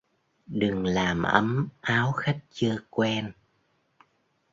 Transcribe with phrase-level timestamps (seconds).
[0.47, 3.31] Đừng làm ẩm áo khách chưa quen.